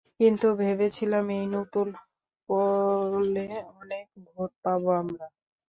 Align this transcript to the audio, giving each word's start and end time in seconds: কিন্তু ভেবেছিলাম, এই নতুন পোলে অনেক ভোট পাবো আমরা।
কিন্তু 0.19 0.47
ভেবেছিলাম, 0.59 1.25
এই 1.31 1.45
নতুন 1.55 1.87
পোলে 2.49 3.45
অনেক 3.73 4.05
ভোট 4.27 4.51
পাবো 4.63 4.89
আমরা। 5.01 5.25